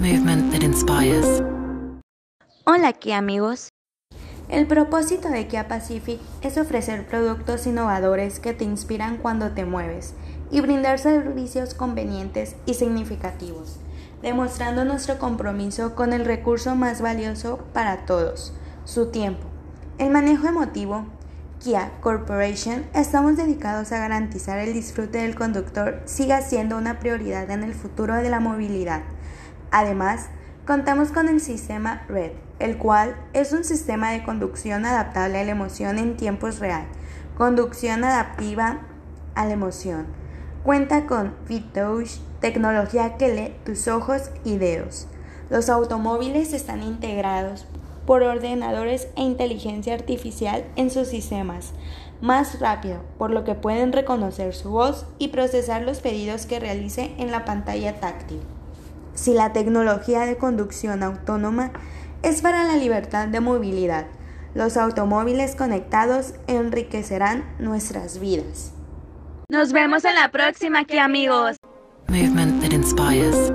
[0.00, 1.42] Movement that inspires.
[2.64, 3.68] Hola aquí amigos.
[4.48, 10.14] El propósito de Kia Pacific es ofrecer productos innovadores que te inspiran cuando te mueves
[10.50, 13.78] y brindar servicios convenientes y significativos,
[14.22, 18.54] demostrando nuestro compromiso con el recurso más valioso para todos,
[18.86, 19.48] su tiempo.
[19.98, 21.04] El manejo emotivo
[21.62, 27.64] Kia Corporation estamos dedicados a garantizar el disfrute del conductor siga siendo una prioridad en
[27.64, 29.02] el futuro de la movilidad.
[29.70, 30.28] Además,
[30.66, 35.52] contamos con el sistema RED, el cual es un sistema de conducción adaptable a la
[35.52, 36.86] emoción en tiempos real,
[37.36, 38.80] conducción adaptiva
[39.34, 40.06] a la emoción.
[40.64, 45.06] Cuenta con FitTouch, tecnología que lee tus ojos y dedos.
[45.48, 47.66] Los automóviles están integrados
[48.06, 51.72] por ordenadores e inteligencia artificial en sus sistemas,
[52.20, 57.14] más rápido, por lo que pueden reconocer su voz y procesar los pedidos que realice
[57.18, 58.40] en la pantalla táctil.
[59.14, 61.72] Si la tecnología de conducción autónoma
[62.22, 64.06] es para la libertad de movilidad,
[64.54, 68.72] los automóviles conectados enriquecerán nuestras vidas.
[69.48, 71.56] Nos vemos en la próxima aquí amigos.
[72.08, 73.52] Movement that inspires.